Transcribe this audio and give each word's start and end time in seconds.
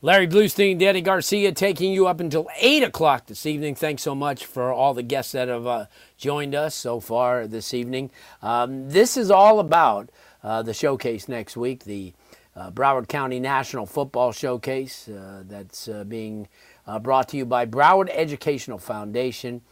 Larry 0.00 0.28
Blustein, 0.28 0.78
Danny 0.78 1.00
Garcia 1.00 1.50
taking 1.50 1.92
you 1.92 2.06
up 2.06 2.20
until 2.20 2.46
8 2.60 2.84
o'clock 2.84 3.26
this 3.26 3.44
evening. 3.44 3.74
Thanks 3.74 4.00
so 4.00 4.14
much 4.14 4.46
for 4.46 4.72
all 4.72 4.94
the 4.94 5.02
guests 5.02 5.32
that 5.32 5.48
have 5.48 5.66
uh, 5.66 5.86
joined 6.16 6.54
us 6.54 6.76
so 6.76 7.00
far 7.00 7.48
this 7.48 7.74
evening. 7.74 8.12
Um, 8.40 8.88
this 8.88 9.16
is 9.16 9.28
all 9.28 9.58
about 9.58 10.10
uh, 10.44 10.62
the 10.62 10.72
showcase 10.72 11.26
next 11.26 11.56
week, 11.56 11.82
the 11.82 12.12
uh, 12.54 12.70
Broward 12.70 13.08
County 13.08 13.40
National 13.40 13.86
Football 13.86 14.30
Showcase 14.30 15.08
uh, 15.08 15.42
that's 15.44 15.88
uh, 15.88 16.04
being 16.04 16.46
uh, 16.86 17.00
brought 17.00 17.28
to 17.30 17.36
you 17.36 17.44
by 17.44 17.66
Broward 17.66 18.08
Educational 18.12 18.78
Foundation. 18.78 19.62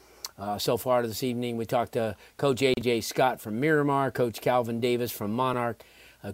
so 0.58 0.76
far 0.76 1.06
this 1.06 1.22
evening, 1.22 1.56
we 1.56 1.64
talked 1.64 1.92
to 1.92 2.16
Coach 2.36 2.62
A.J. 2.62 3.02
Scott 3.02 3.40
from 3.40 3.60
Miramar, 3.60 4.10
Coach 4.10 4.40
Calvin 4.40 4.80
Davis 4.80 5.12
from 5.12 5.32
Monarch, 5.32 5.84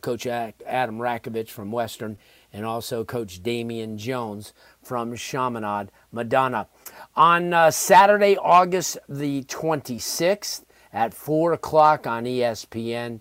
Coach 0.01 0.27
Adam 0.27 0.97
Rakovich 0.97 1.51
from 1.51 1.71
Western 1.71 2.17
and 2.53 2.67
also 2.67 3.05
Coach 3.05 3.43
Damian 3.43 3.97
Jones 3.97 4.53
from 4.83 5.17
Chaminade 5.17 5.91
Madonna. 6.11 6.69
On 7.17 7.53
uh, 7.55 7.71
Saturday, 7.71 8.37
August 8.37 8.99
the 9.09 9.43
26th 9.45 10.65
at 10.93 11.15
4 11.15 11.55
o'clock 11.55 12.07
on 12.07 12.25
ESPN, 12.25 13.21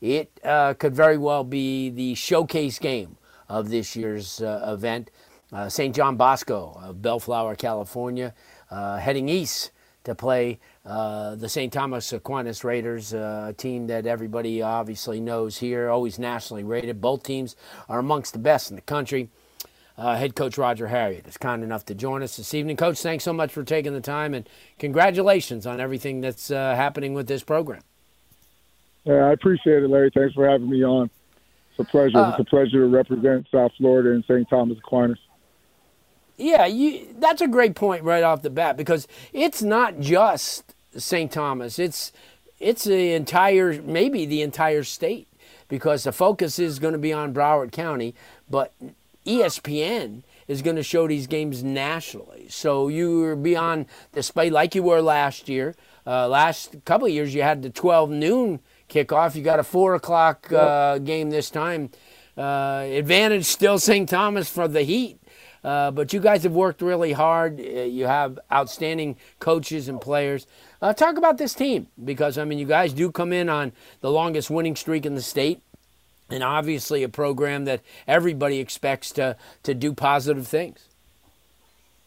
it 0.00 0.38
uh, 0.44 0.74
could 0.74 0.94
very 0.94 1.16
well 1.16 1.44
be 1.44 1.88
the 1.90 2.14
showcase 2.14 2.78
game 2.78 3.16
of 3.48 3.70
this 3.70 3.96
year's 3.96 4.40
uh, 4.42 4.64
event. 4.68 5.10
Uh, 5.52 5.68
St. 5.68 5.94
John 5.94 6.16
Bosco 6.16 6.78
of 6.82 7.00
Bellflower, 7.00 7.54
California, 7.54 8.34
uh, 8.70 8.98
heading 8.98 9.28
east 9.28 9.70
to 10.06 10.14
play 10.14 10.58
uh, 10.84 11.34
the 11.34 11.48
St. 11.48 11.72
Thomas 11.72 12.12
Aquinas 12.12 12.64
Raiders, 12.64 13.12
uh, 13.12 13.46
a 13.50 13.52
team 13.52 13.88
that 13.88 14.06
everybody 14.06 14.62
obviously 14.62 15.20
knows 15.20 15.58
here, 15.58 15.90
always 15.90 16.18
nationally 16.18 16.64
rated. 16.64 17.00
Both 17.00 17.24
teams 17.24 17.54
are 17.88 17.98
amongst 17.98 18.32
the 18.32 18.38
best 18.38 18.70
in 18.70 18.76
the 18.76 18.82
country. 18.82 19.28
Uh, 19.98 20.16
head 20.16 20.36
coach 20.36 20.58
Roger 20.58 20.88
Harriott 20.88 21.26
is 21.26 21.36
kind 21.36 21.62
enough 21.62 21.84
to 21.86 21.94
join 21.94 22.22
us 22.22 22.36
this 22.36 22.54
evening. 22.54 22.76
Coach, 22.76 22.98
thanks 22.98 23.24
so 23.24 23.32
much 23.32 23.50
for 23.50 23.64
taking 23.64 23.94
the 23.94 24.00
time 24.00 24.34
and 24.34 24.48
congratulations 24.78 25.66
on 25.66 25.80
everything 25.80 26.20
that's 26.20 26.50
uh, 26.50 26.74
happening 26.74 27.14
with 27.14 27.26
this 27.26 27.42
program. 27.42 27.82
Yeah, 29.04 29.26
I 29.26 29.32
appreciate 29.32 29.82
it, 29.82 29.88
Larry. 29.88 30.10
Thanks 30.14 30.34
for 30.34 30.48
having 30.48 30.68
me 30.68 30.84
on. 30.84 31.10
It's 31.70 31.80
a 31.80 31.84
pleasure. 31.90 32.12
it's 32.30 32.40
a 32.40 32.44
pleasure 32.44 32.80
to 32.80 32.86
represent 32.86 33.46
South 33.50 33.72
Florida 33.78 34.10
and 34.12 34.24
St. 34.24 34.48
Thomas 34.48 34.78
Aquinas. 34.78 35.18
Yeah, 36.36 36.66
you, 36.66 37.14
that's 37.18 37.40
a 37.40 37.48
great 37.48 37.74
point 37.74 38.02
right 38.02 38.22
off 38.22 38.42
the 38.42 38.50
bat 38.50 38.76
because 38.76 39.08
it's 39.32 39.62
not 39.62 40.00
just 40.00 40.74
St. 40.96 41.30
Thomas. 41.32 41.78
It's 41.78 42.12
it's 42.58 42.84
the 42.84 43.12
entire 43.12 43.80
maybe 43.82 44.26
the 44.26 44.42
entire 44.42 44.82
state 44.82 45.28
because 45.68 46.04
the 46.04 46.12
focus 46.12 46.58
is 46.58 46.78
going 46.78 46.92
to 46.92 46.98
be 46.98 47.12
on 47.12 47.34
Broward 47.34 47.72
County, 47.72 48.14
but 48.48 48.72
ESPN 49.26 50.22
is 50.46 50.62
going 50.62 50.76
to 50.76 50.82
show 50.82 51.08
these 51.08 51.26
games 51.26 51.64
nationally. 51.64 52.46
So 52.48 52.88
you 52.88 53.34
be 53.36 53.56
on 53.56 53.86
display 54.12 54.50
like 54.50 54.74
you 54.74 54.82
were 54.82 55.00
last 55.00 55.48
year. 55.48 55.74
Uh, 56.06 56.28
last 56.28 56.76
couple 56.84 57.06
of 57.08 57.12
years, 57.12 57.34
you 57.34 57.42
had 57.42 57.62
the 57.62 57.70
12 57.70 58.10
noon 58.10 58.60
kickoff. 58.88 59.34
You 59.34 59.42
got 59.42 59.58
a 59.58 59.64
four 59.64 59.94
o'clock 59.96 60.52
uh, 60.52 60.98
game 60.98 61.30
this 61.30 61.50
time. 61.50 61.90
Uh, 62.36 62.84
advantage 62.90 63.44
still 63.44 63.78
St. 63.78 64.08
Thomas 64.08 64.50
for 64.50 64.68
the 64.68 64.82
Heat. 64.82 65.18
Uh, 65.66 65.90
but 65.90 66.12
you 66.12 66.20
guys 66.20 66.44
have 66.44 66.52
worked 66.52 66.80
really 66.80 67.12
hard. 67.12 67.58
Uh, 67.58 67.82
you 67.82 68.06
have 68.06 68.38
outstanding 68.52 69.16
coaches 69.40 69.88
and 69.88 70.00
players. 70.00 70.46
Uh, 70.80 70.92
talk 70.92 71.16
about 71.16 71.38
this 71.38 71.54
team 71.54 71.88
because 72.04 72.38
I 72.38 72.44
mean, 72.44 72.58
you 72.58 72.66
guys 72.66 72.92
do 72.92 73.10
come 73.10 73.32
in 73.32 73.48
on 73.48 73.72
the 74.00 74.10
longest 74.10 74.48
winning 74.48 74.76
streak 74.76 75.04
in 75.04 75.16
the 75.16 75.22
state, 75.22 75.60
and 76.30 76.44
obviously 76.44 77.02
a 77.02 77.08
program 77.08 77.64
that 77.64 77.80
everybody 78.06 78.60
expects 78.60 79.10
to 79.12 79.36
to 79.64 79.74
do 79.74 79.92
positive 79.92 80.46
things. 80.46 80.86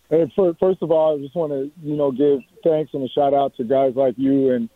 Hey, 0.09 0.31
first 0.35 0.81
of 0.81 0.89
all, 0.89 1.17
I 1.17 1.21
just 1.21 1.35
want 1.35 1.51
to 1.51 1.69
you 1.83 1.97
know 1.97 2.11
give 2.11 2.39
thanks 2.63 2.93
and 2.93 3.03
a 3.03 3.09
shout 3.09 3.33
out 3.33 3.57
to 3.57 3.65
guys 3.65 3.93
like 3.93 4.13
you 4.17 4.51
and 4.53 4.69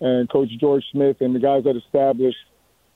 and 0.00 0.30
Coach 0.30 0.48
George 0.58 0.84
Smith 0.92 1.20
and 1.20 1.34
the 1.34 1.40
guys 1.40 1.64
that 1.64 1.76
established 1.76 2.38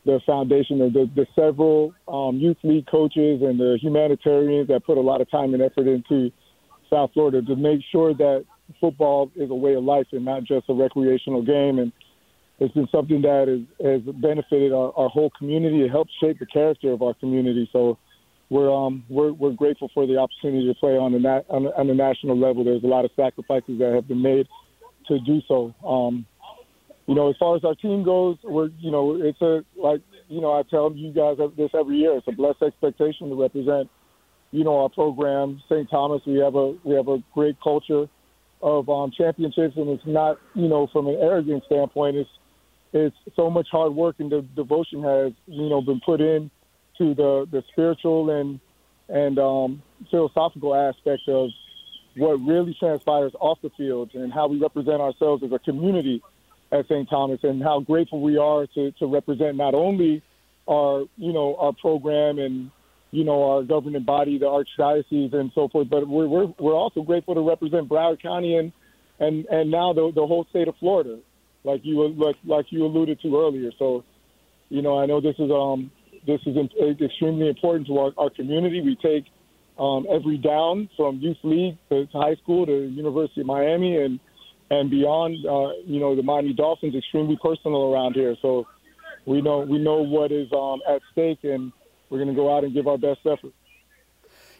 the 0.04 0.20
foundation 0.26 0.80
of 0.82 0.92
the, 0.92 1.10
the 1.14 1.26
several 1.34 1.94
um, 2.08 2.36
youth 2.36 2.58
league 2.62 2.86
coaches 2.86 3.40
and 3.42 3.58
the 3.58 3.78
humanitarians 3.80 4.68
that 4.68 4.84
put 4.84 4.98
a 4.98 5.00
lot 5.00 5.20
of 5.20 5.30
time 5.30 5.54
and 5.54 5.62
effort 5.62 5.86
into 5.86 6.30
South 6.90 7.10
Florida 7.14 7.40
to 7.42 7.56
make 7.56 7.80
sure 7.90 8.14
that 8.14 8.44
football 8.80 9.30
is 9.34 9.50
a 9.50 9.54
way 9.54 9.74
of 9.74 9.84
life 9.84 10.06
and 10.12 10.24
not 10.24 10.44
just 10.44 10.68
a 10.68 10.74
recreational 10.74 11.42
game. 11.42 11.78
And 11.78 11.92
it's 12.58 12.74
been 12.74 12.88
something 12.92 13.22
that 13.22 13.48
is, 13.48 13.62
has 13.84 14.02
benefited 14.16 14.72
our, 14.72 14.92
our 14.96 15.08
whole 15.08 15.30
community. 15.38 15.82
It 15.82 15.90
helps 15.90 16.12
shape 16.22 16.38
the 16.38 16.46
character 16.46 16.92
of 16.92 17.02
our 17.02 17.14
community. 17.14 17.68
So 17.72 17.98
we're 18.50 18.70
um, 18.70 19.04
we're 19.08 19.32
we're 19.32 19.52
grateful 19.52 19.90
for 19.94 20.06
the 20.06 20.18
opportunity 20.18 20.66
to 20.68 20.78
play 20.78 20.92
on 20.92 21.12
the 21.12 21.18
nat- 21.18 21.46
on, 21.48 21.64
the, 21.64 21.76
on 21.76 21.86
the 21.86 21.94
national 21.94 22.38
level. 22.38 22.62
There's 22.62 22.84
a 22.84 22.86
lot 22.86 23.04
of 23.04 23.10
sacrifices 23.16 23.78
that 23.78 23.92
have 23.94 24.06
been 24.06 24.22
made 24.22 24.46
to 25.08 25.18
do 25.20 25.40
so. 25.48 25.74
Um, 25.84 26.26
you 27.06 27.14
know, 27.14 27.28
as 27.28 27.36
far 27.38 27.56
as 27.56 27.64
our 27.64 27.74
team 27.74 28.02
goes, 28.02 28.38
we're, 28.42 28.70
you 28.78 28.90
know, 28.90 29.20
it's 29.20 29.40
a, 29.42 29.62
like, 29.76 30.00
you 30.28 30.40
know, 30.40 30.52
I 30.52 30.62
tell 30.62 30.92
you 30.94 31.12
guys 31.12 31.36
this 31.56 31.70
every 31.78 31.98
year. 31.98 32.16
It's 32.16 32.26
a 32.28 32.32
blessed 32.32 32.62
expectation 32.62 33.28
to 33.28 33.40
represent, 33.40 33.90
you 34.52 34.64
know, 34.64 34.82
our 34.82 34.88
program, 34.88 35.62
St. 35.68 35.88
Thomas. 35.90 36.22
We 36.26 36.38
have 36.38 36.54
a, 36.54 36.74
we 36.82 36.94
have 36.94 37.08
a 37.08 37.22
great 37.34 37.56
culture 37.62 38.08
of 38.62 38.88
um, 38.88 39.12
championships, 39.14 39.76
and 39.76 39.90
it's 39.90 40.06
not, 40.06 40.38
you 40.54 40.68
know, 40.68 40.86
from 40.92 41.06
an 41.08 41.16
arrogant 41.20 41.64
standpoint, 41.66 42.16
it's, 42.16 42.30
it's 42.94 43.16
so 43.36 43.50
much 43.50 43.66
hard 43.70 43.94
work 43.94 44.16
and 44.20 44.30
the 44.30 44.40
devotion 44.56 45.02
has, 45.02 45.32
you 45.46 45.68
know, 45.68 45.82
been 45.82 46.00
put 46.00 46.20
in 46.20 46.50
to 46.96 47.14
the, 47.14 47.46
the 47.50 47.62
spiritual 47.72 48.30
and, 48.30 48.60
and 49.08 49.38
um, 49.38 49.82
philosophical 50.10 50.74
aspect 50.74 51.22
of 51.28 51.50
what 52.16 52.34
really 52.36 52.74
transpires 52.78 53.32
off 53.40 53.58
the 53.62 53.70
field 53.76 54.10
and 54.14 54.32
how 54.32 54.46
we 54.46 54.58
represent 54.58 55.00
ourselves 55.00 55.42
as 55.42 55.52
a 55.52 55.58
community 55.58 56.22
at 56.74 56.86
St. 56.86 57.08
Thomas 57.08 57.38
and 57.44 57.62
how 57.62 57.80
grateful 57.80 58.20
we 58.20 58.36
are 58.36 58.66
to, 58.74 58.90
to 58.92 59.06
represent 59.06 59.56
not 59.56 59.74
only 59.74 60.22
our, 60.68 61.04
you 61.16 61.32
know, 61.32 61.56
our 61.56 61.72
program 61.72 62.38
and, 62.38 62.70
you 63.12 63.24
know, 63.24 63.44
our 63.44 63.62
governing 63.62 64.02
body, 64.02 64.38
the 64.38 64.46
archdiocese 64.46 65.32
and 65.32 65.52
so 65.54 65.68
forth, 65.68 65.88
but 65.88 66.08
we're, 66.08 66.26
we're, 66.26 66.52
we're 66.58 66.74
also 66.74 67.02
grateful 67.02 67.34
to 67.34 67.48
represent 67.48 67.88
Broward 67.88 68.20
County 68.20 68.56
and, 68.56 68.72
and, 69.20 69.46
and 69.46 69.70
now 69.70 69.92
the, 69.92 70.10
the 70.12 70.26
whole 70.26 70.46
state 70.50 70.66
of 70.66 70.74
Florida, 70.80 71.20
like 71.62 71.82
you, 71.84 72.08
like, 72.08 72.36
like 72.44 72.66
you 72.70 72.84
alluded 72.84 73.20
to 73.20 73.36
earlier. 73.36 73.70
So, 73.78 74.04
you 74.68 74.82
know, 74.82 74.98
I 74.98 75.06
know 75.06 75.20
this 75.20 75.36
is, 75.38 75.50
um, 75.52 75.92
this 76.26 76.40
is 76.44 76.56
extremely 77.00 77.48
important 77.48 77.86
to 77.86 77.98
our, 77.98 78.12
our 78.18 78.30
community. 78.30 78.80
We 78.80 78.96
take 78.96 79.26
um, 79.78 80.06
every 80.10 80.38
down 80.38 80.88
from 80.96 81.18
youth 81.18 81.36
league 81.44 81.76
to, 81.90 82.06
to 82.06 82.18
high 82.18 82.34
school 82.42 82.66
to 82.66 82.72
University 82.72 83.42
of 83.42 83.46
Miami 83.46 83.96
and, 83.96 84.18
and 84.74 84.90
beyond, 84.90 85.46
uh, 85.46 85.72
you 85.86 86.00
know, 86.00 86.16
the 86.16 86.22
Miami 86.22 86.52
Dolphins 86.52 86.94
extremely 86.94 87.38
personal 87.40 87.92
around 87.92 88.14
here. 88.14 88.36
So 88.42 88.66
we 89.26 89.40
know 89.40 89.60
we 89.60 89.78
know 89.78 90.02
what 90.02 90.32
is 90.32 90.52
um, 90.52 90.80
at 90.88 91.00
stake, 91.12 91.44
and 91.44 91.72
we're 92.10 92.18
going 92.18 92.28
to 92.28 92.34
go 92.34 92.54
out 92.54 92.64
and 92.64 92.74
give 92.74 92.86
our 92.86 92.98
best 92.98 93.20
effort. 93.24 93.52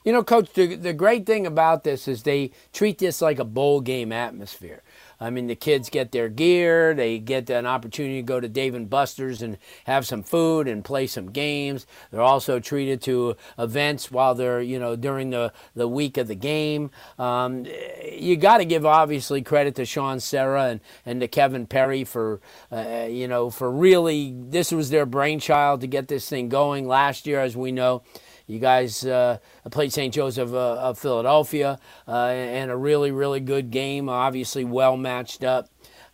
You 0.05 0.13
know, 0.13 0.23
Coach, 0.23 0.53
the, 0.53 0.77
the 0.77 0.93
great 0.93 1.25
thing 1.25 1.47
about 1.47 1.83
this 1.83 2.07
is 2.07 2.23
they 2.23 2.51
treat 2.75 2.99
this 2.99 3.23
like 3.23 3.39
a 3.39 3.45
bowl 3.45 3.81
game 3.81 4.13
atmosphere. 4.13 4.83
I 5.25 5.31
mean, 5.31 5.47
the 5.47 5.56
kids 5.56 5.88
get 5.88 6.12
their 6.12 6.29
gear, 6.29 6.93
they 6.93 7.19
get 7.19 7.49
an 7.49 7.65
opportunity 7.65 8.17
to 8.17 8.23
go 8.23 8.41
to 8.41 8.49
Dave 8.49 8.75
and 8.75 8.91
Buster's 8.91 9.41
and 9.41 9.56
have 9.85 10.06
some 10.06 10.23
food 10.23 10.69
and 10.69 10.85
play 10.85 11.06
some 11.06 11.31
games. 11.31 11.87
They're 12.11 12.21
also 12.21 12.61
treated 12.61 13.00
to 13.03 13.37
events 13.59 14.11
while 14.11 14.35
they're, 14.35 14.61
you 14.61 14.79
know, 14.79 14.97
during 14.97 15.31
the, 15.31 15.50
the 15.75 15.88
week 15.88 16.19
of 16.19 16.29
the 16.29 16.35
game. 16.35 16.91
Um, 17.19 17.65
you 18.12 18.37
got 18.37 18.59
to 18.59 18.67
give 18.67 18.85
obviously 18.85 19.41
credit 19.41 19.75
to 19.76 19.87
Sean 19.87 20.21
Serra 20.21 20.65
and, 20.67 20.81
and 21.06 21.21
to 21.23 21.29
Kevin 21.29 21.67
Perry 21.67 22.05
for, 22.05 22.43
uh, 22.70 23.06
you 23.09 23.27
know, 23.27 23.49
for 23.49 23.70
really, 23.70 24.35
this 24.37 24.73
was 24.73 24.91
their 24.91 25.06
brainchild 25.06 25.81
to 25.81 25.87
get 25.87 26.09
this 26.09 26.29
thing 26.29 26.50
going 26.50 26.87
last 26.87 27.27
year, 27.27 27.41
as 27.41 27.56
we 27.56 27.73
know. 27.73 28.03
You 28.46 28.58
guys 28.58 29.05
uh, 29.06 29.38
played 29.70 29.93
St. 29.93 30.12
Joseph 30.12 30.52
uh, 30.52 30.75
of 30.76 30.99
Philadelphia 30.99 31.79
uh, 32.06 32.26
and 32.26 32.70
a 32.70 32.76
really, 32.76 33.11
really 33.11 33.41
good 33.41 33.70
game, 33.70 34.08
obviously 34.08 34.64
well 34.64 34.96
matched 34.96 35.44
up. 35.44 35.69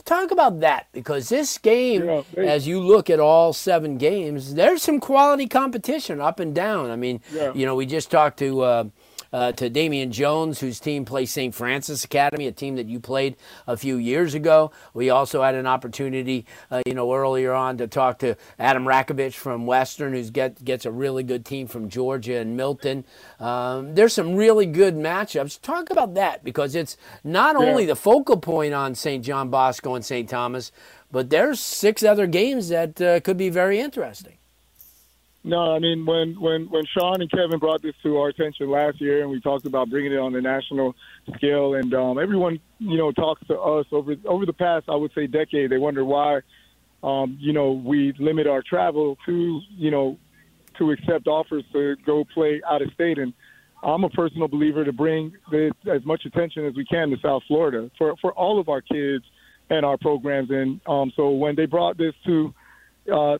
Talk 0.04 0.30
about 0.30 0.60
that 0.60 0.86
because 0.92 1.28
this 1.28 1.58
game, 1.58 2.04
yeah, 2.06 2.22
as 2.36 2.66
you 2.66 2.80
look 2.80 3.10
at 3.10 3.20
all 3.20 3.52
seven 3.52 3.98
games, 3.98 4.54
there's 4.54 4.82
some 4.82 4.98
quality 4.98 5.46
competition 5.46 6.20
up 6.20 6.40
and 6.40 6.54
down. 6.54 6.90
I 6.90 6.96
mean, 6.96 7.20
yeah. 7.32 7.52
you 7.52 7.66
know, 7.66 7.74
we 7.74 7.84
just 7.84 8.10
talked 8.10 8.38
to 8.38 8.90
uh, 9.32 9.52
to 9.52 9.70
Damian 9.70 10.12
Jones, 10.12 10.60
whose 10.60 10.80
team 10.80 11.04
plays 11.04 11.30
St. 11.30 11.54
Francis 11.54 12.04
Academy, 12.04 12.46
a 12.46 12.52
team 12.52 12.76
that 12.76 12.86
you 12.86 13.00
played 13.00 13.36
a 13.66 13.76
few 13.76 13.96
years 13.96 14.34
ago. 14.34 14.70
We 14.94 15.10
also 15.10 15.42
had 15.42 15.54
an 15.54 15.66
opportunity, 15.66 16.46
uh, 16.70 16.82
you 16.86 16.94
know, 16.94 17.12
earlier 17.14 17.52
on 17.52 17.78
to 17.78 17.86
talk 17.86 18.18
to 18.20 18.36
Adam 18.58 18.84
Rakovich 18.84 19.34
from 19.34 19.66
Western, 19.66 20.12
who 20.12 20.22
get, 20.30 20.64
gets 20.64 20.84
a 20.84 20.90
really 20.90 21.22
good 21.22 21.44
team 21.44 21.66
from 21.66 21.88
Georgia 21.88 22.38
and 22.38 22.56
Milton. 22.56 23.04
Um, 23.38 23.94
there's 23.94 24.12
some 24.12 24.34
really 24.34 24.66
good 24.66 24.94
matchups. 24.94 25.60
Talk 25.60 25.90
about 25.90 26.14
that 26.14 26.44
because 26.44 26.74
it's 26.74 26.96
not 27.24 27.56
yeah. 27.58 27.66
only 27.66 27.86
the 27.86 27.96
focal 27.96 28.36
point 28.36 28.74
on 28.74 28.94
St. 28.94 29.24
John 29.24 29.50
Bosco 29.50 29.94
and 29.94 30.04
St. 30.04 30.28
Thomas, 30.28 30.72
but 31.10 31.30
there's 31.30 31.60
six 31.60 32.02
other 32.02 32.26
games 32.26 32.68
that 32.68 33.00
uh, 33.00 33.20
could 33.20 33.36
be 33.36 33.50
very 33.50 33.80
interesting. 33.80 34.34
No, 35.42 35.74
I 35.74 35.78
mean 35.78 36.04
when 36.04 36.38
when 36.38 36.66
when 36.68 36.84
Shawn 36.86 37.22
and 37.22 37.30
Kevin 37.30 37.58
brought 37.58 37.80
this 37.80 37.94
to 38.02 38.18
our 38.18 38.28
attention 38.28 38.68
last 38.68 39.00
year, 39.00 39.22
and 39.22 39.30
we 39.30 39.40
talked 39.40 39.64
about 39.64 39.88
bringing 39.88 40.12
it 40.12 40.18
on 40.18 40.34
the 40.34 40.42
national 40.42 40.94
scale, 41.36 41.74
and 41.74 41.94
um, 41.94 42.18
everyone 42.18 42.60
you 42.78 42.98
know 42.98 43.10
talks 43.10 43.46
to 43.46 43.58
us 43.58 43.86
over 43.90 44.16
over 44.26 44.44
the 44.44 44.52
past 44.52 44.86
I 44.88 44.96
would 44.96 45.12
say 45.14 45.26
decade. 45.26 45.70
They 45.70 45.78
wonder 45.78 46.04
why 46.04 46.40
um, 47.02 47.38
you 47.40 47.54
know 47.54 47.72
we 47.72 48.12
limit 48.18 48.46
our 48.46 48.62
travel 48.62 49.16
to 49.24 49.60
you 49.70 49.90
know 49.90 50.18
to 50.76 50.90
accept 50.90 51.26
offers 51.26 51.64
to 51.72 51.96
go 52.04 52.24
play 52.34 52.60
out 52.68 52.82
of 52.82 52.92
state, 52.92 53.16
and 53.16 53.32
I'm 53.82 54.04
a 54.04 54.10
personal 54.10 54.46
believer 54.46 54.84
to 54.84 54.92
bring 54.92 55.32
this, 55.50 55.72
as 55.90 56.04
much 56.04 56.26
attention 56.26 56.66
as 56.66 56.74
we 56.74 56.84
can 56.84 57.08
to 57.10 57.16
South 57.22 57.44
Florida 57.48 57.90
for 57.96 58.14
for 58.20 58.32
all 58.34 58.60
of 58.60 58.68
our 58.68 58.82
kids 58.82 59.24
and 59.70 59.86
our 59.86 59.96
programs. 59.96 60.50
And 60.50 60.82
um, 60.86 61.12
so 61.16 61.30
when 61.30 61.56
they 61.56 61.64
brought 61.64 61.96
this 61.96 62.14
to 62.26 62.54
uh, 63.10 63.38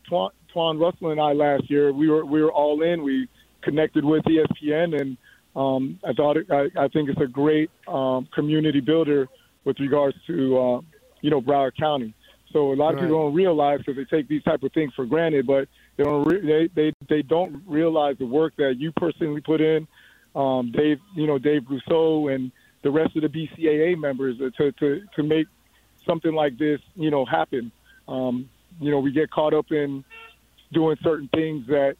Twan 0.54 0.80
Russell 0.80 1.10
and 1.10 1.20
I 1.20 1.32
last 1.32 1.70
year, 1.70 1.92
we 1.92 2.08
were 2.08 2.24
we 2.24 2.42
were 2.42 2.52
all 2.52 2.82
in. 2.82 3.02
We 3.02 3.28
connected 3.62 4.04
with 4.04 4.24
ESPN, 4.24 5.00
and 5.00 5.16
um, 5.56 5.98
I 6.04 6.12
thought 6.12 6.36
it, 6.36 6.50
I, 6.50 6.68
I 6.78 6.88
think 6.88 7.08
it's 7.08 7.20
a 7.20 7.26
great 7.26 7.70
um, 7.88 8.28
community 8.34 8.80
builder 8.80 9.28
with 9.64 9.78
regards 9.80 10.16
to 10.26 10.58
uh, 10.58 10.80
you 11.20 11.30
know 11.30 11.40
Broward 11.40 11.76
County. 11.78 12.14
So 12.52 12.72
a 12.72 12.74
lot 12.74 12.94
of 12.94 13.00
people 13.00 13.16
don't 13.16 13.34
realize 13.34 13.78
because 13.78 13.94
they 13.96 14.16
take 14.16 14.26
these 14.26 14.42
type 14.42 14.62
of 14.64 14.72
things 14.72 14.92
for 14.94 15.06
granted, 15.06 15.46
but 15.46 15.68
they 15.96 16.02
don't 16.02 16.24
re- 16.24 16.40
they, 16.40 16.68
they 16.74 16.92
they 17.08 17.22
don't 17.22 17.62
realize 17.66 18.16
the 18.18 18.26
work 18.26 18.54
that 18.56 18.74
you 18.78 18.90
personally 18.92 19.40
put 19.40 19.60
in, 19.60 19.86
um, 20.34 20.72
Dave 20.72 20.98
you 21.14 21.26
know 21.26 21.38
Dave 21.38 21.62
Rousseau 21.68 22.28
and 22.28 22.50
the 22.82 22.90
rest 22.90 23.14
of 23.16 23.22
the 23.22 23.28
BCAA 23.28 23.96
members 23.98 24.38
to 24.56 24.72
to 24.72 25.02
to 25.14 25.22
make 25.22 25.46
something 26.06 26.32
like 26.32 26.58
this 26.58 26.80
you 26.96 27.10
know 27.10 27.24
happen. 27.24 27.70
Um, 28.08 28.48
you 28.80 28.90
know 28.90 28.98
we 28.98 29.12
get 29.12 29.30
caught 29.30 29.54
up 29.54 29.70
in 29.70 30.04
doing 30.72 30.96
certain 31.02 31.28
things 31.34 31.66
that 31.68 31.96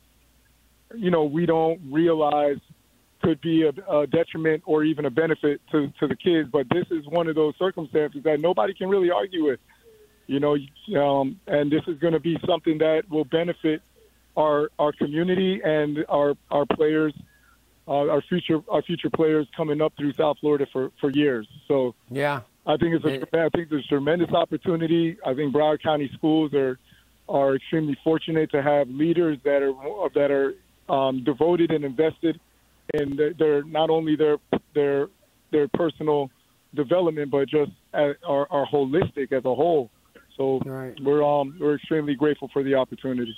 you 0.94 1.11
know 1.11 1.25
we 1.25 1.46
don't 1.46 1.81
realize 1.90 2.58
could 3.22 3.40
be 3.40 3.64
a, 3.64 3.93
a 3.93 4.06
detriment 4.06 4.62
or 4.67 4.82
even 4.82 5.05
a 5.05 5.11
benefit 5.11 5.61
to, 5.70 5.93
to 6.00 6.06
the 6.06 6.17
kids. 6.17 6.49
But 6.50 6.67
this 6.70 6.87
is 6.90 7.06
one 7.06 7.28
of 7.28 7.34
those 7.34 7.55
circumstances 7.58 8.22
that 8.25 8.40
nobody 8.40 8.75
can 8.75 8.88
really 8.88 9.11
argue 9.11 9.44
with. 9.44 9.61
You 10.26 10.40
know, 10.40 10.56
um, 11.00 11.40
and 11.46 11.70
this 11.70 11.82
is 11.88 11.99
going 11.99 12.12
to 12.12 12.20
be 12.20 12.38
something 12.46 12.78
that 12.78 13.02
will 13.11 13.25
benefit 13.25 13.82
our 14.37 14.70
our 14.78 14.93
community 14.93 15.61
and 15.64 16.05
our 16.08 16.34
our 16.50 16.64
players, 16.66 17.12
uh, 17.88 18.08
our 18.08 18.23
future 18.23 18.61
our 18.69 18.81
future 18.82 19.11
players 19.11 19.49
coming 19.56 19.81
up 19.81 19.93
through 19.99 20.12
South 20.12 20.38
Florida 20.40 20.66
for, 20.73 20.93
for 21.00 21.11
years. 21.11 21.49
So 21.66 21.96
yeah, 22.11 22.43
I 22.64 22.76
think 22.76 22.94
it's 22.94 23.05
a, 23.05 23.44
I 23.44 23.49
think 23.49 23.70
there's 23.70 23.87
tremendous 23.88 24.31
opportunity. 24.31 25.19
I 25.26 25.34
think 25.34 25.52
Broward 25.52 25.82
County 25.82 26.08
schools 26.14 26.55
are 26.55 26.78
are 27.31 27.55
extremely 27.55 27.97
fortunate 28.03 28.50
to 28.50 28.62
have 28.62 28.88
leaders 28.88 29.38
that 29.44 29.62
are 29.62 30.09
that 30.15 30.31
are 30.31 30.55
um, 30.93 31.25
devoted 31.25 31.71
and 31.71 31.85
invested 31.85 32.41
in 32.94 33.19
their 33.38 33.62
not 33.62 33.88
only 33.88 34.17
their 34.17 34.37
their 34.75 35.06
their 35.53 35.69
personal 35.69 36.31
development, 36.75 37.31
but 37.31 37.49
just 37.49 37.71
are, 37.94 38.17
are 38.27 38.67
holistic 38.67 39.32
as 39.32 39.44
a 39.44 39.55
whole. 39.55 39.91
So 40.37 40.61
right. 40.65 40.94
we're 41.03 41.23
um 41.23 41.56
we're 41.61 41.77
extremely 41.77 42.15
grateful 42.15 42.50
for 42.53 42.62
the 42.62 42.75
opportunity. 42.75 43.35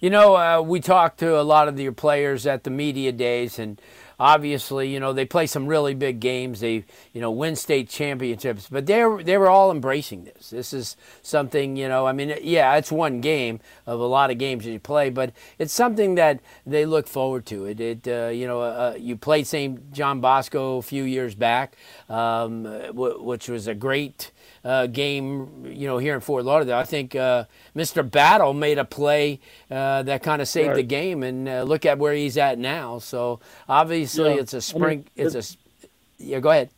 You 0.00 0.10
know, 0.10 0.36
uh, 0.36 0.60
we 0.60 0.80
talked 0.80 1.18
to 1.20 1.40
a 1.40 1.42
lot 1.42 1.68
of 1.68 1.78
your 1.80 1.92
players 1.92 2.46
at 2.46 2.64
the 2.64 2.70
media 2.70 3.12
days, 3.12 3.58
and 3.58 3.80
obviously, 4.20 4.88
you 4.88 5.00
know, 5.00 5.12
they 5.12 5.24
play 5.24 5.46
some 5.46 5.66
really 5.66 5.94
big 5.94 6.20
games. 6.20 6.60
They, 6.60 6.84
you 7.12 7.20
know, 7.20 7.30
win 7.30 7.56
state 7.56 7.88
championships, 7.88 8.68
but 8.70 8.86
they 8.86 9.04
they 9.22 9.38
were 9.38 9.48
all 9.48 9.70
embracing 9.70 10.24
this. 10.24 10.50
This 10.50 10.72
is 10.72 10.96
something, 11.22 11.76
you 11.76 11.88
know, 11.88 12.06
I 12.06 12.12
mean, 12.12 12.36
yeah, 12.42 12.76
it's 12.76 12.92
one 12.92 13.20
game 13.20 13.60
of 13.86 14.00
a 14.00 14.06
lot 14.06 14.30
of 14.30 14.38
games 14.38 14.64
that 14.64 14.70
you 14.70 14.80
play, 14.80 15.10
but 15.10 15.32
it's 15.58 15.72
something 15.72 16.14
that 16.16 16.40
they 16.66 16.84
look 16.84 17.08
forward 17.08 17.46
to. 17.46 17.64
It, 17.66 17.80
it 17.80 18.08
uh, 18.08 18.28
you 18.28 18.46
know, 18.46 18.60
uh, 18.60 18.96
you 18.98 19.16
played 19.16 19.46
St. 19.46 19.92
John 19.92 20.20
Bosco 20.20 20.76
a 20.78 20.82
few 20.82 21.04
years 21.04 21.34
back, 21.34 21.76
um, 22.08 22.64
w- 22.64 23.22
which 23.22 23.48
was 23.48 23.66
a 23.66 23.74
great 23.74 24.30
uh, 24.66 24.86
game, 24.88 25.64
you 25.64 25.86
know, 25.86 25.98
here 25.98 26.14
in 26.14 26.20
Fort 26.20 26.44
Lauderdale. 26.44 26.76
I 26.76 26.84
think 26.84 27.14
uh, 27.14 27.44
Mr. 27.76 28.08
Battle 28.08 28.52
made 28.52 28.78
a 28.78 28.84
play 28.84 29.38
uh, 29.70 30.02
that 30.02 30.24
kind 30.24 30.42
of 30.42 30.48
saved 30.48 30.70
right. 30.70 30.76
the 30.76 30.82
game, 30.82 31.22
and 31.22 31.48
uh, 31.48 31.62
look 31.62 31.86
at 31.86 31.98
where 31.98 32.12
he's 32.12 32.36
at 32.36 32.58
now. 32.58 32.98
So 32.98 33.38
obviously, 33.68 34.34
yeah. 34.34 34.40
it's 34.40 34.54
a 34.54 34.60
spring. 34.60 34.82
I 35.16 35.20
mean, 35.20 35.26
it's, 35.26 35.34
it's 35.36 35.54
a 35.54 35.86
yeah. 36.18 36.40
Go 36.40 36.50
ahead. 36.50 36.70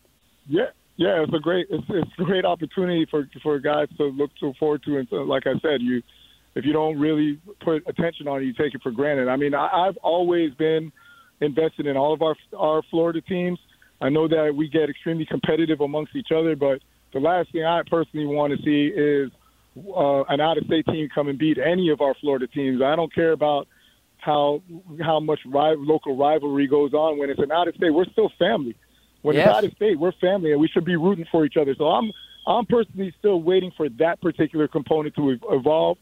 Yeah, 0.47 0.67
yeah. 0.97 1.23
It's 1.23 1.33
a 1.33 1.39
great. 1.39 1.69
It's, 1.71 1.85
it's 1.89 2.11
a 2.19 2.25
great 2.25 2.45
opportunity 2.45 3.07
for 3.11 3.27
for 3.43 3.59
guys 3.59 3.89
to 3.97 4.05
look 4.05 4.33
to 4.41 4.53
forward 4.59 4.83
to. 4.83 4.99
And 4.99 5.09
so, 5.09 5.17
like 5.17 5.47
I 5.47 5.59
said, 5.61 5.81
you 5.81 6.03
if 6.55 6.67
you 6.67 6.75
don't 6.75 6.99
really 6.99 7.41
put 7.61 7.89
attention 7.89 8.29
on 8.29 8.43
it, 8.43 8.45
you 8.45 8.53
take 8.53 8.75
it 8.75 8.83
for 8.83 8.91
granted. 8.91 9.29
I 9.29 9.37
mean, 9.37 9.55
I, 9.55 9.87
I've 9.87 9.97
always 9.99 10.53
been 10.55 10.93
invested 11.41 11.87
in 11.87 11.97
all 11.97 12.13
of 12.13 12.21
our 12.21 12.37
our 12.55 12.83
Florida 12.91 13.23
teams. 13.23 13.59
I 13.99 14.11
know 14.11 14.29
that 14.29 14.55
we 14.55 14.69
get 14.69 14.91
extremely 14.91 15.25
competitive 15.25 15.81
amongst 15.81 16.15
each 16.15 16.33
other, 16.37 16.55
but 16.55 16.83
the 17.13 17.21
last 17.21 17.53
thing 17.53 17.65
I 17.65 17.83
personally 17.89 18.27
want 18.27 18.57
to 18.57 18.63
see 18.63 18.87
is 18.95 19.31
uh, 19.77 20.25
an 20.25 20.41
out-of-state 20.41 20.87
team 20.87 21.09
come 21.15 21.29
and 21.29 21.39
beat 21.39 21.59
any 21.59 21.91
of 21.91 22.01
our 22.01 22.15
Florida 22.15 22.47
teams. 22.47 22.83
I 22.83 22.97
don't 22.97 23.13
care 23.15 23.33
about 23.33 23.69
how 24.19 24.63
how 25.01 25.21
much 25.21 25.41
ri- 25.47 25.77
local 25.77 26.17
rivalry 26.17 26.67
goes 26.67 26.93
on. 26.93 27.19
When 27.19 27.31
it's 27.31 27.41
an 27.41 27.53
out-of-state, 27.53 27.91
we're 27.91 28.07
still 28.07 28.31
family. 28.39 28.77
When 29.23 29.37
yes. 29.37 29.47
it's 29.47 29.57
out-of-state, 29.57 29.99
we're 29.99 30.13
family, 30.13 30.53
and 30.53 30.61
we 30.61 30.69
should 30.69 30.85
be 30.85 30.97
rooting 30.97 31.27
for 31.31 31.45
each 31.45 31.57
other. 31.57 31.75
So 31.77 31.87
I'm 31.87 32.13
I'm 32.47 32.67
personally 32.67 33.15
still 33.19 33.41
waiting 33.41 33.73
for 33.77 33.89
that 33.91 34.21
particular 34.21 34.69
component 34.69 35.15
to 35.17 35.39
evolve. 35.51 35.99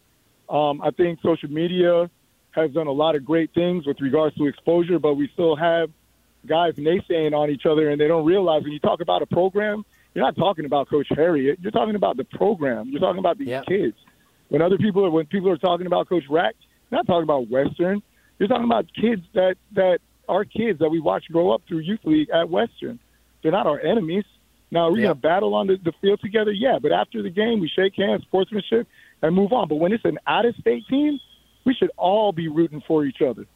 Um, 0.48 0.80
I 0.80 0.90
think 0.90 1.20
social 1.22 1.50
media 1.50 2.10
has 2.52 2.70
done 2.72 2.86
a 2.86 2.92
lot 2.92 3.16
of 3.16 3.24
great 3.24 3.52
things 3.52 3.86
with 3.86 4.00
regards 4.00 4.34
to 4.36 4.46
exposure, 4.46 4.98
but 4.98 5.14
we 5.14 5.28
still 5.34 5.56
have 5.56 5.90
guys 6.46 6.74
naysaying 6.74 7.34
on 7.34 7.50
each 7.50 7.66
other, 7.66 7.90
and 7.90 8.00
they 8.00 8.08
don't 8.08 8.24
realize 8.24 8.62
when 8.62 8.72
you 8.72 8.80
talk 8.80 9.00
about 9.00 9.22
a 9.22 9.26
program– 9.26 9.84
you're 10.16 10.24
not 10.24 10.34
talking 10.34 10.64
about 10.64 10.88
Coach 10.88 11.08
Harriott. 11.10 11.58
You're 11.60 11.72
talking 11.72 11.94
about 11.94 12.16
the 12.16 12.24
program. 12.24 12.88
You're 12.88 13.02
talking 13.02 13.18
about 13.18 13.36
these 13.36 13.48
yep. 13.48 13.66
kids. 13.66 13.94
When 14.48 14.62
other 14.62 14.78
people 14.78 15.04
are, 15.04 15.10
when 15.10 15.26
people 15.26 15.50
are 15.50 15.58
talking 15.58 15.86
about 15.86 16.08
Coach 16.08 16.22
Rack, 16.30 16.54
you're 16.90 16.98
not 16.98 17.06
talking 17.06 17.24
about 17.24 17.50
Western. 17.50 18.02
You're 18.38 18.48
talking 18.48 18.64
about 18.64 18.86
kids 18.98 19.20
that 19.34 19.56
that 19.74 19.98
are 20.26 20.46
kids 20.46 20.78
that 20.78 20.88
we 20.88 21.00
watch 21.00 21.24
grow 21.30 21.50
up 21.50 21.60
through 21.68 21.80
youth 21.80 22.00
league 22.04 22.30
at 22.30 22.48
Western. 22.48 22.98
They're 23.42 23.52
not 23.52 23.66
our 23.66 23.78
enemies. 23.78 24.24
Now, 24.70 24.88
are 24.88 24.92
we 24.92 25.00
yep. 25.00 25.08
going 25.08 25.16
to 25.16 25.20
battle 25.20 25.54
on 25.54 25.66
the, 25.66 25.76
the 25.84 25.92
field 26.00 26.20
together? 26.22 26.50
Yeah, 26.50 26.78
but 26.80 26.92
after 26.92 27.22
the 27.22 27.28
game, 27.28 27.60
we 27.60 27.68
shake 27.68 27.92
hands, 27.96 28.22
sportsmanship, 28.22 28.88
and 29.20 29.36
move 29.36 29.52
on. 29.52 29.68
But 29.68 29.76
when 29.76 29.92
it's 29.92 30.04
an 30.06 30.18
out 30.26 30.46
of 30.46 30.54
state 30.56 30.84
team, 30.88 31.20
we 31.66 31.74
should 31.74 31.90
all 31.98 32.32
be 32.32 32.48
rooting 32.48 32.82
for 32.88 33.04
each 33.04 33.20
other. 33.20 33.46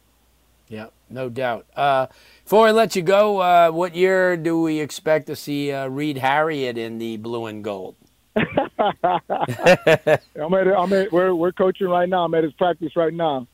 Yeah, 0.71 0.87
no 1.09 1.29
doubt. 1.29 1.67
Uh, 1.75 2.07
before 2.45 2.67
I 2.67 2.71
let 2.71 2.95
you 2.95 3.01
go, 3.01 3.39
uh, 3.41 3.71
what 3.71 3.93
year 3.93 4.37
do 4.37 4.61
we 4.61 4.79
expect 4.79 5.27
to 5.27 5.35
see 5.35 5.71
uh, 5.73 5.87
Reed 5.87 6.17
Harriott 6.17 6.77
in 6.77 6.97
the 6.97 7.17
blue 7.17 7.45
and 7.47 7.61
gold? 7.63 7.97
I'm 8.35 8.45
at, 8.79 10.67
I'm 10.67 10.93
at, 10.93 11.11
we're 11.11 11.35
we're 11.35 11.51
coaching 11.51 11.87
right 11.89 12.07
now. 12.07 12.23
I'm 12.23 12.33
at 12.33 12.45
his 12.45 12.53
practice 12.53 12.95
right 12.95 13.13
now. 13.13 13.47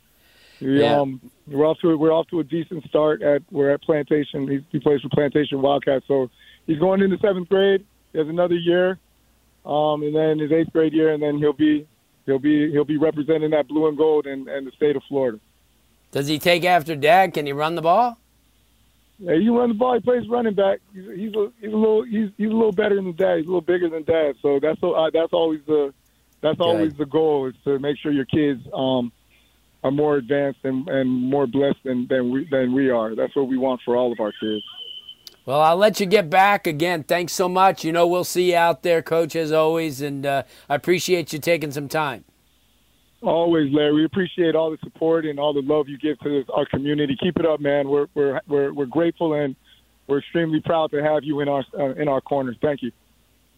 We, 0.62 0.82
yeah. 0.82 1.00
um, 1.02 1.20
we're 1.48 1.66
off 1.66 1.80
to 1.82 1.98
we're 1.98 2.12
off 2.14 2.28
to 2.28 2.40
a 2.40 2.44
decent 2.44 2.86
start 2.86 3.24
at 3.24 3.42
we're 3.52 3.72
at 3.72 3.82
Plantation. 3.82 4.48
He, 4.48 4.66
he 4.72 4.80
plays 4.80 5.02
for 5.02 5.10
Plantation 5.10 5.62
Wildcats, 5.62 6.06
so 6.08 6.30
he's 6.68 6.80
going 6.80 7.02
into 7.02 7.18
seventh 7.18 7.50
grade. 7.50 7.86
He 8.12 8.20
has 8.20 8.28
another 8.28 8.56
year. 8.56 9.00
um, 9.66 10.02
and 10.04 10.16
then 10.16 10.40
his 10.40 10.52
eighth 10.52 10.72
grade 10.72 10.94
year, 10.94 11.14
and 11.14 11.22
then 11.22 11.38
he'll 11.40 11.54
be 11.54 11.88
he'll 12.26 12.40
be 12.40 12.72
he'll 12.72 12.86
be 12.86 12.98
representing 12.98 13.52
that 13.52 13.68
blue 13.68 13.88
and 13.88 13.98
gold 13.98 14.26
and, 14.26 14.48
and 14.48 14.66
the 14.68 14.72
state 14.72 14.96
of 14.96 15.04
Florida. 15.10 15.40
Does 16.12 16.28
he 16.28 16.40
take 16.40 16.64
after 16.66 16.96
dad? 16.96 17.34
Can 17.34 17.46
he 17.46 17.54
run 17.54 17.76
the 17.76 17.82
ball? 17.82 18.18
Yeah, 19.20 19.36
he 19.36 19.50
run 19.50 19.70
the 19.70 19.76
ball. 19.76 19.96
He 19.96 20.00
plays 20.00 20.28
running 20.30 20.54
back. 20.54 20.80
He's, 20.94 21.06
he's 21.16 21.34
a 21.34 21.52
he's 21.60 21.74
a 21.74 21.76
little 21.76 22.04
he's 22.04 22.30
he's 22.38 22.50
a 22.50 22.54
little 22.54 22.72
better 22.72 22.96
than 22.96 23.16
dad. 23.16 23.38
He's 23.38 23.46
a 23.46 23.50
little 23.50 23.62
bigger 23.62 23.90
than 23.90 24.04
dad. 24.04 24.36
So 24.42 24.60
that's 24.60 24.82
uh, 24.84 25.10
that's 25.12 25.34
always 25.34 25.62
the 25.66 25.94
that's 26.42 26.60
always 26.60 26.94
the 26.94 27.06
goal 27.06 27.48
is 27.48 27.56
to 27.64 27.80
make 27.80 27.98
sure 27.98 28.12
your 28.12 28.26
kids 28.26 28.62
um, 28.74 29.12
are 29.84 29.92
more 29.92 30.18
advanced 30.18 30.60
and, 30.64 30.88
and 30.88 31.10
more 31.10 31.48
blessed 31.48 31.84
than, 31.84 32.08
than 32.08 32.32
we 32.32 32.48
than 32.50 32.74
we 32.74 32.90
are. 32.90 33.16
That's 33.16 33.36
what 33.36 33.48
we 33.48 33.58
want 33.58 33.82
for 33.84 33.96
all 33.96 34.12
of 34.12 34.20
our 34.20 34.34
kids. 34.40 34.64
Well, 35.46 35.62
I'll 35.62 35.78
let 35.78 36.00
you 36.00 36.06
get 36.06 36.30
back 36.30 36.68
again. 36.68 37.04
Thanks 37.04 37.34
so 37.34 37.48
much. 37.48 37.86
You 37.86 37.94
know, 37.94 38.06
we'll 38.06 38.26
see 38.26 38.52
you 38.52 38.58
out 38.58 38.84
there, 38.84 39.02
Coach, 39.02 39.36
as 39.36 39.52
always, 39.52 40.02
and 40.02 40.26
uh, 40.26 40.44
I 40.70 40.76
appreciate 40.76 41.32
you 41.32 41.40
taking 41.40 41.72
some 41.72 41.88
time. 41.88 42.26
Always, 43.28 43.74
Larry. 43.74 43.94
We 43.94 44.06
appreciate 44.06 44.56
all 44.56 44.72
the 44.72 44.78
support 44.82 45.26
and 45.26 45.38
all 45.38 45.52
the 45.52 45.62
love 45.62 45.90
you 45.90 45.98
give 45.98 46.18
to 46.20 46.30
this, 46.30 46.46
our 46.56 46.66
community. 46.66 47.18
Keep 47.22 47.38
it 47.40 47.46
up, 47.46 47.60
man. 47.60 47.90
We're 47.90 48.08
we're 48.14 48.40
we're, 48.48 48.74
we're 48.74 48.86
grateful 48.86 49.34
and 49.34 49.54
we're 50.08 50.20
extremely 50.20 50.62
proud 50.62 50.92
to 50.92 51.04
have 51.04 51.26
you 51.26 51.42
in 51.42 51.50
our 51.50 51.66
uh, 51.78 51.94
in 51.96 52.08
our 52.08 52.22
corners. 52.22 52.56
Thank 52.62 52.84
you. 52.84 52.94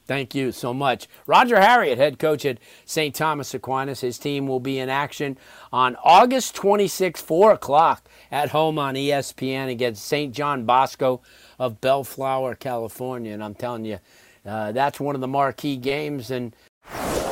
Thank 0.07 0.33
you 0.33 0.51
so 0.51 0.73
much. 0.73 1.07
Roger 1.27 1.61
Harriott, 1.61 1.99
head 1.99 2.17
coach 2.17 2.45
at 2.45 2.57
St. 2.85 3.13
Thomas 3.13 3.53
Aquinas. 3.53 4.01
His 4.01 4.17
team 4.17 4.47
will 4.47 4.59
be 4.59 4.79
in 4.79 4.89
action 4.89 5.37
on 5.71 5.95
August 6.03 6.55
26, 6.55 7.21
4 7.21 7.51
o'clock 7.51 8.09
at 8.31 8.49
home 8.49 8.79
on 8.79 8.95
ESPN 8.95 9.69
against 9.69 10.03
St. 10.03 10.33
John 10.33 10.65
Bosco 10.65 11.21
of 11.59 11.79
Bellflower, 11.79 12.55
California. 12.55 13.35
And 13.35 13.43
I'm 13.43 13.53
telling 13.53 13.85
you, 13.85 13.99
uh, 14.43 14.71
that's 14.71 14.99
one 14.99 15.13
of 15.13 15.21
the 15.21 15.27
marquee 15.27 15.77
games. 15.77 16.31
And 16.31 16.55